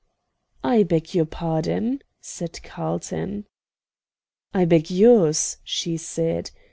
"I 0.63 0.81
beg 0.81 1.13
your 1.13 1.27
pardon," 1.27 2.01
said 2.21 2.63
Carlton. 2.63 3.45
"I 4.51 4.65
beg 4.65 4.89
yours," 4.89 5.57
she 5.63 5.95
said. 5.97 6.49